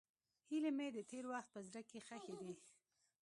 هیلې 0.49 0.71
مې 0.77 0.87
د 0.95 0.99
تېر 1.11 1.25
وخت 1.33 1.49
په 1.53 1.59
زړه 1.67 1.81
کې 1.89 1.99
ښخې 2.07 2.35
دي. 2.41 2.53